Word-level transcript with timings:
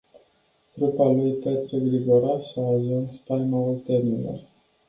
Trupa 0.73 1.05
lui 1.13 1.31
Petre 1.33 1.77
Grigoraș 1.79 2.45
a 2.57 2.65
ajuns 2.67 3.11
spaima 3.15 3.57
oltenilor. 3.57 4.39